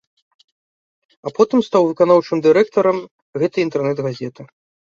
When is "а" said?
1.27-1.33